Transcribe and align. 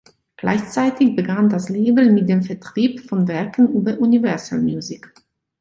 Gleichzeitig 0.35 1.15
begann 1.15 1.47
das 1.49 1.69
Label 1.69 2.11
mit 2.11 2.27
dem 2.27 2.41
Vertrieb 2.41 3.01
von 3.01 3.27
Werken 3.27 3.71
über 3.71 3.99
Universal 3.99 4.59
Music. 4.59 5.13